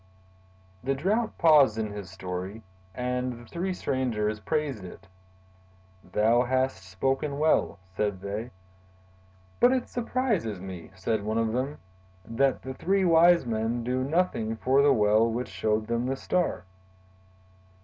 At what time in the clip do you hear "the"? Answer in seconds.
0.83-0.95, 3.33-3.45, 12.63-12.73, 14.81-14.91, 16.07-16.15